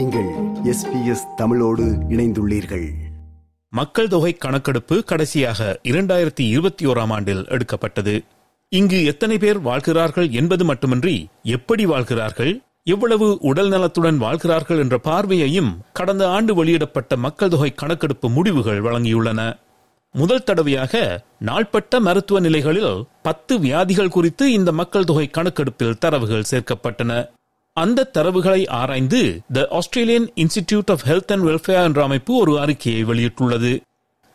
நீங்கள் 0.00 0.28
எஸ்பிஎஸ் 0.64 1.34
தமிழோடு 1.36 1.84
இணைந்துள்ளீர்கள். 1.84 2.92
மக்கள் 3.68 4.08
தொகை 4.08 4.34
கணக்கெடுப்பு 4.34 5.04
கடைசியாக 5.04 5.80
இரண்டாயிரத்தி 5.82 6.40
இருபத்தி 6.40 6.86
ஓராம் 6.86 7.08
ஆண்டில் 7.08 7.48
எடுக்கப்பட்டது. 7.48 8.24
இங்கு 8.68 9.04
எத்தனை 9.04 9.38
பேர் 9.38 9.60
வாழ்கிறார்கள் 9.60 10.30
என்பது 10.30 10.64
மட்டுமின்றி 10.64 11.28
எப்படி 11.42 11.86
வாழ்கிறார்கள் 11.86 12.60
எவ்வளவு 12.84 13.38
உடல் 13.40 13.68
நலத்துடன் 13.68 14.18
வாழ்கிறார்கள் 14.18 14.78
என்ற 14.78 14.98
பார்வையையும் 14.98 15.78
கடந்த 15.92 16.28
ஆண்டு 16.28 16.54
வெளியிடப்பட்ட 16.54 17.16
மக்கள் 17.16 17.48
தொகை 17.48 17.74
கணக்கெடுப்பு 17.74 18.30
முடிவுகள் 18.30 18.82
வழங்கியுள்ளன. 18.82 19.58
முதல் 20.12 20.44
தடவையாக 20.44 21.24
நாள்பட்ட 21.38 22.00
மருத்துவ 22.00 22.40
நிலைகளில் 22.40 23.04
பத்து 23.22 23.58
வியாதிகள் 23.58 24.08
குறித்து 24.08 24.52
இந்த 24.52 24.72
மக்கள் 24.72 25.04
தொகை 25.04 25.28
கணக்கெடுப்பில் 25.28 25.98
தரவுகள் 25.98 26.48
சேர்க்கப்பட்டன. 26.50 27.30
அந்த 27.82 28.08
தரவுகளை 28.18 28.60
ஆராய்ந்து 28.80 29.20
the 29.52 29.66
Australian 29.70 30.26
Institute 30.42 30.90
of 30.94 31.04
Health 31.08 31.32
and 31.34 31.46
Welfare 31.48 31.84
என்ற 31.84 32.02
அமைப்பு 32.02 32.32
ஒரு 32.40 32.52
அறிக்கையை 32.60 33.04
வெளியிட்டுள்ளது. 33.04 33.72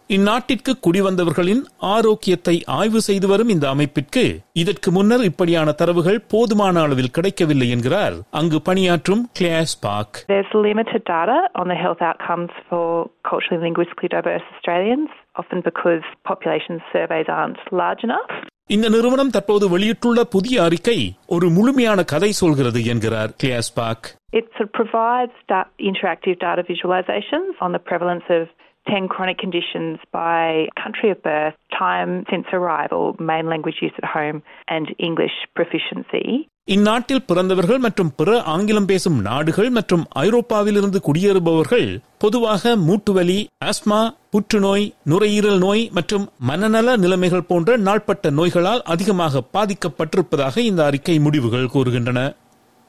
இந்நாட்டிற்கு 0.09 0.71
குடிவந்தவர்களின் 0.85 1.62
ஆரோக்கியத்தை 1.77 2.63
ஆய்வு 2.66 2.99
செய்து 3.02 3.27
வரும் 3.27 3.49
இந்த 3.49 3.66
அமைப்பிற்கு 3.70 4.23
இதற்கு 4.54 4.91
முன்னர் 4.91 5.23
இப்படியான 5.23 5.71
தரவுகள் 5.71 6.20
போதுமான 6.27 6.81
அளவில் 6.81 7.12
கிடைக்கவில்லை 7.12 7.70
என்கிறார். 7.70 8.13
அங்கு 8.31 8.62
பணியாற்றும் 8.62 9.23
Klaus 9.34 9.73
Park 9.80 10.18
There's 10.32 10.54
limited 10.70 11.04
data 11.13 11.38
on 11.62 11.68
the 11.70 11.77
health 11.84 12.04
outcomes 12.09 12.54
for 12.70 12.85
culturally 13.30 13.63
linguistically 13.68 14.12
diverse 14.18 14.48
Australians, 14.55 15.09
often 15.41 15.62
because 15.70 16.05
population 16.32 16.77
surveys 16.93 17.32
aren't 17.40 17.63
large 17.82 18.04
enough. 18.09 18.35
இந்த 18.70 18.88
நிறுவனம் 18.88 19.30
தற்போது 19.30 19.69
வெளியிட்டுள்ள 19.69 20.24
புதிய 20.34 20.62
அறிக்கை 20.62 20.98
ஒரு 21.27 21.47
முழுமையான 21.51 22.05
கதை 22.05 22.33
சொல்கிறது 22.42 22.80
என்கிறார் 22.84 23.34
Klaus 23.42 23.70
park 23.74 24.09
It 24.33 24.47
sort 24.51 24.65
of 24.65 24.73
provides 24.73 25.37
da- 25.49 25.68
interactive 25.90 26.37
data 26.38 26.63
visualizations 26.68 27.54
on 27.60 27.71
the 27.73 27.82
prevalence 27.88 28.29
of 28.30 28.43
10 28.88 29.08
chronic 29.08 29.38
conditions 29.38 30.00
by 30.14 30.41
country 30.76 31.10
of 31.10 31.22
birth, 31.22 31.55
time 31.76 32.26
since 32.30 32.48
arrival, 32.54 33.04
main 33.22 33.48
language 33.48 33.80
use 33.82 33.98
at 33.98 34.08
home, 34.08 34.38
and 34.68 34.88
English 35.02 35.38
proficiency. 35.55 36.26
இந்நாட்டில் 36.68 37.26
பிறந்தவர்கள் 37.26 37.80
மற்றும் 37.80 38.12
பிற 38.16 38.30
ஆங்கிலம் 38.54 38.88
பேசும் 38.88 39.18
நாடுகள் 39.22 39.70
மற்றும் 39.70 40.06
ஐரோப்பாவிலிருந்து 40.22 41.00
குடியேறுபவர்கள் 41.08 41.86
பொதுவாக 42.18 42.74
மூட்டுவலி 42.86 43.38
asthma 43.66 44.00
புற்றுநோய் 44.30 44.86
நுரையீரல் 45.12 45.60
நோய் 45.60 45.84
மற்றும் 45.98 46.26
மனநல 46.50 46.96
நிலைமைகள் 47.04 47.48
போன்ற 47.50 47.78
நாள்பட்ட 47.88 48.32
நோய்களால் 48.40 48.82
அதிகமாக 48.94 49.44
பாதிக்கப்பட்டிருப்பதாக 49.58 50.58
இந்த 50.70 50.84
அறிக்கை 50.86 51.18
முடிவுகள் 51.26 51.72
கூறுகின்றன 51.76 52.24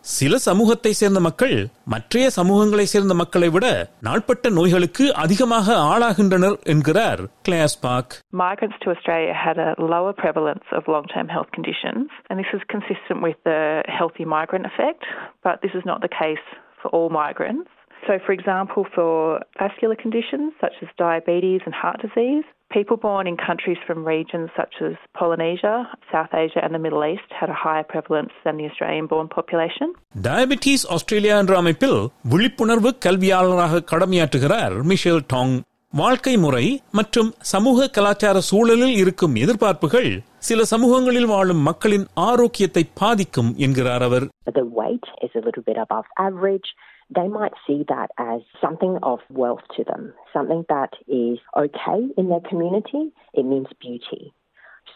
சில 0.05 0.35
சமூகத்தை 0.47 0.91
சேர்ந்த 0.99 1.19
மக்கள் 1.25 1.55
மற்றைய 1.93 2.27
சமூகங்களை 2.37 2.85
சேர்ந்த 2.91 3.13
மக்களை 3.13 3.49
விட 3.55 3.65
நாள்பட்ட 4.07 4.49
நோய்களுக்கு 4.57 5.05
அதிகமாக 5.23 5.75
ஆளாகின்றனர் 5.91 6.55
என்கிறார் 6.73 7.21
Klaus 7.47 7.75
Park 7.85 8.13
Migrants 8.43 8.77
to 8.83 8.89
Australia 8.95 9.35
had 9.45 9.57
a 9.67 9.71
lower 9.93 10.13
prevalence 10.23 10.67
of 10.77 10.89
long 10.95 11.05
term 11.13 11.27
health 11.35 11.51
conditions, 11.57 12.07
and 12.27 12.35
this 12.41 12.51
is 12.57 12.63
consistent 12.75 13.21
with 13.27 13.39
the 13.49 13.59
healthy 13.99 14.25
migrant 14.37 14.67
effect, 14.71 15.03
but 15.47 15.55
this 15.65 15.75
is 15.79 15.85
not 15.91 16.01
the 16.01 16.13
case 16.21 16.45
for 16.81 16.89
all 16.97 17.09
migrants. 17.23 17.69
So, 18.07 18.13
for 18.25 18.33
example, 18.33 18.83
for 18.95 19.11
vascular 19.59 19.97
conditions 20.05 20.47
such 20.63 20.77
as 20.83 20.89
diabetes 20.97 21.61
and 21.67 21.75
heart 21.81 21.99
disease, 22.01 22.47
people 22.75 22.97
born 22.99 23.25
in 23.27 23.35
countries 23.39 23.79
from 23.85 23.99
regions 24.07 24.49
such 24.55 24.75
as 24.81 24.93
Polynesia, 25.13 25.73
South 26.11 26.33
Asia, 26.35 26.61
and 26.65 26.73
the 26.73 26.79
Middle 26.79 27.03
East 27.05 27.29
had 27.39 27.49
a 27.49 27.59
higher 27.63 27.85
prevalence 27.85 28.33
than 28.45 28.55
the 28.57 28.67
Australian 28.69 29.07
born 29.07 29.27
population. 29.29 29.87
Diabetes 30.27 30.85
Australia 30.95 31.35
என்ற 31.41 31.55
அமைப்பில் 31.61 31.97
விழிப்புணர்வு 32.33 32.91
கல்வியாளராக 33.05 33.83
கடமையாற்றுகிறார் 33.91 34.75
Michel 34.91 35.23
Tang 35.33 35.55
வாழ்க்கை 35.93 36.33
முறை 36.37 36.65
மற்றும் 36.91 37.29
சமூக 37.51 37.87
கலாச்சார 37.95 38.37
சூழலில் 38.49 38.95
இருக்கும் 38.99 39.33
எதிர்பார்ப்புகள் 39.43 40.09
சில 40.49 40.63
சமூகங்களில் 40.73 41.29
வாழும் 41.31 41.65
மக்களின் 41.69 42.05
ஆரோக்கியத்தை 42.29 42.83
பாதிக்கும் 43.01 43.51
என்கிறார் 43.65 44.05
அவர் 44.07 44.25
the 44.59 44.65
weight 44.79 45.05
is 45.25 45.33
a 45.39 45.43
little 45.47 45.65
bit 45.69 45.79
above 45.83 46.07
average, 46.27 46.69
they 47.09 47.27
might 47.29 47.55
see 47.65 47.79
that 47.87 48.09
as 48.25 48.39
something 48.61 48.93
of 49.03 49.19
wealth 49.35 49.65
to 49.77 49.83
them, 49.83 50.03
something 50.33 50.61
that 50.69 50.93
is 51.21 51.39
okay 51.57 51.99
in 52.17 52.25
their 52.29 52.43
community. 52.51 53.01
It 53.33 53.45
means 53.45 53.69
beauty. 53.79 54.21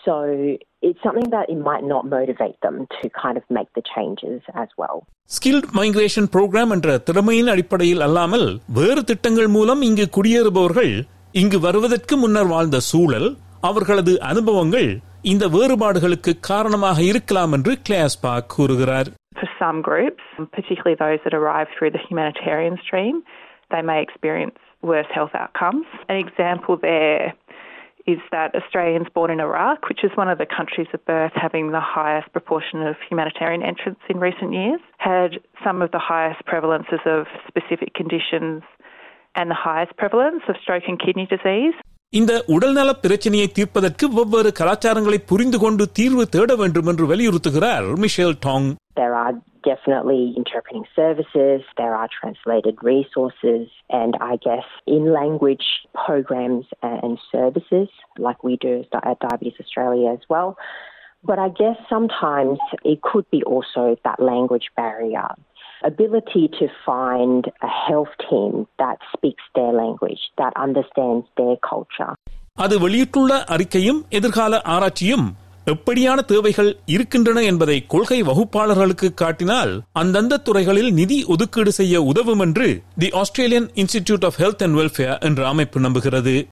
So 0.05 0.13
it's 0.81 1.01
something 1.03 1.29
that 1.29 1.47
it 1.49 1.59
might 1.61 1.85
not 1.85 2.03
motivate 2.07 2.57
them 2.61 2.75
to 2.95 3.09
kind 3.23 3.37
of 3.37 3.43
make 3.49 3.69
the 3.73 3.83
changes 3.93 4.39
as 4.55 4.69
well. 4.77 4.97
Skilled 5.31 5.67
migration 5.77 6.29
program 6.33 6.73
என்ற 6.75 6.97
திறமையின் 7.07 7.51
அடிப்படையில் 7.53 8.03
அல்லாமல் 8.07 8.47
வேறு 8.79 9.03
திட்டங்கள் 9.03 9.49
மூலம் 9.55 9.81
இங்கு 9.81 10.05
குடியேறுபவர்கள் 10.17 10.93
இங்கு 11.33 11.59
வருவதற்கு 11.59 12.15
முன்னர் 12.17 12.51
வாழ்ந்த 12.53 12.79
சூழல் 12.91 13.29
அவர்களது 13.61 14.13
அனுபவங்கள் 14.31 14.89
இந்த 15.31 15.45
வேறுபாடுகளுக்கு 15.47 16.31
காரணமாக 16.49 16.99
இருக்கலாம் 17.11 17.53
என்று 17.57 17.73
கிளாஸ் 17.81 18.15
பார்க் 18.19 18.51
கூறுகிறார் 18.55 19.09
For 19.39 19.49
some 19.59 19.81
groups, 19.81 20.23
particularly 20.51 20.95
those 20.95 21.19
that 21.25 21.33
arrive 21.33 21.67
through 21.75 21.91
the 21.91 22.03
humanitarian 22.07 22.77
stream, 22.85 23.15
they 23.71 23.81
may 23.81 24.01
experience 24.01 24.57
worse 24.83 25.09
health 25.13 25.33
outcomes. 25.33 25.85
An 26.09 26.17
example 26.17 26.77
there 26.81 27.23
is 28.07 28.19
that 28.31 28.53
Australians 28.55 29.07
born 29.17 29.29
in 29.31 29.39
Iraq, 29.39 29.79
which 29.89 30.03
is 30.03 30.11
one 30.15 30.29
of 30.29 30.37
the 30.37 30.45
countries 30.57 30.87
of 30.93 31.03
birth 31.05 31.35
having 31.35 31.71
the 31.71 31.85
highest 31.95 32.27
proportion 32.31 32.79
of 32.89 32.95
humanitarian 33.09 33.63
entrants 33.63 34.03
in 34.11 34.17
recent 34.19 34.51
years, 34.53 34.81
had 35.09 35.31
some 35.65 35.81
of 35.81 35.89
the 35.91 36.03
highest 36.11 36.41
prevalences 36.51 37.03
of 37.15 37.21
specific 37.49 37.91
conditions 37.99 38.61
and 39.35 39.49
the 39.49 39.59
highest 39.67 39.93
prevalence 39.97 40.43
of 40.47 40.55
stroke 40.63 40.87
and 40.87 40.99
kidney 41.05 41.27
disease. 41.35 41.75
இந்த 42.13 42.33
உடல்நல 42.55 42.89
பிரச்சனையை 43.05 43.47
தீர்ப்பதற்கு 43.47 44.05
வெவ்வேறு 44.17 44.51
கலாச்சாரங்களை 44.59 45.19
புரிந்து 45.31 45.57
கொண்டு 45.63 45.83
தீர்வு 45.97 46.23
தேட 46.35 46.51
வேண்டும் 46.55 46.89
என்று 46.91 47.05
வலியுறுத்துகிறார் 47.11 47.87
Michelle 48.03 48.37
Tang 48.45 48.67
There 49.01 49.15
are 49.23 49.33
definitely 49.63 50.33
interpreting 50.37 50.85
services, 50.95 51.61
there 51.81 51.95
are 51.95 52.09
translated 52.19 52.75
resources, 52.81 53.67
and 53.89 54.11
I 54.21 54.33
guess 54.37 54.67
in 54.87 55.03
language 55.21 55.65
programs 56.05 56.65
and 56.81 57.19
services 57.31 57.89
like 58.17 58.43
we 58.43 58.57
do 58.67 58.75
at 59.09 59.19
Diabetes 59.19 59.59
Australia 59.59 60.07
as 60.11 60.23
well. 60.29 60.49
But 61.23 61.39
I 61.39 61.49
guess 61.49 61.77
sometimes 61.89 62.59
it 62.83 63.01
could 63.01 63.27
be 63.31 63.41
also 63.43 63.83
that 64.03 64.19
language 64.19 64.67
barrier. 64.75 65.29
Ability 65.83 66.49
to 66.59 66.65
find 66.85 67.41
a 67.61 67.71
health 67.87 68.13
team 68.29 68.67
that 68.79 68.97
speaks 69.15 69.43
their 69.57 69.73
language, 69.83 70.19
that 70.37 70.53
understands 70.55 71.25
their 71.37 71.55
culture. 71.71 72.13
அது 72.57 72.75
வெளியிட்டுள்ள 72.79 73.33
அறிக்கையும் 73.49 73.99
எதிர்கால 74.11 74.61
ஆராய்ச்சியும் 74.65 75.25
எப்படியான 75.72 76.24
தேவைகள் 76.24 76.76
இருக்கின்றன 76.86 77.42
என்பதை 77.42 77.86
கொள்கை 77.86 78.22
வகுப்பாளர்களுக்கு 78.22 79.14
காட்டினால் 79.14 79.82
அந்தந்த 79.92 80.36
துறைகளில் 80.36 80.92
நிதி 80.92 81.24
ஒதுக்கீடு 81.24 81.72
செய்ய 81.72 82.02
உதவும் 82.02 82.40
என்று 82.40 82.82
the 82.98 83.10
Australian 83.10 83.70
Institute 83.74 84.24
of 84.24 84.38
Health 84.38 84.62
and 84.62 84.78
Welfare 84.78 85.20
என்ற 85.20 85.48
அமைப்பு 85.48 85.80
நம்புகிறது. 85.80 86.48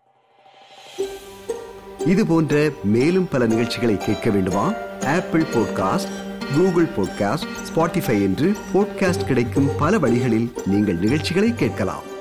இது 2.06 2.26
போன்ற 2.26 2.70
மேலும் 2.84 3.28
பல 3.28 3.46
நிகழ்ச்சிகளை 3.46 3.96
கேட்க 3.96 4.30
வேண்டுமா? 4.30 4.72
Apple 5.06 5.42
podcast 5.42 6.14
Google 6.56 6.86
podcast 6.96 7.48
Spotify 7.68 8.16
என்று 8.22 8.52
பாட்காஸ்ட் 8.74 9.26
கிடைக்கும் 9.26 9.68
பல 9.78 9.98
வழிகளில் 9.98 10.52
நீங்கள் 10.66 10.98
நிகழ்ச்சிகளை 10.98 11.54
கேட்கலாம். 11.54 12.16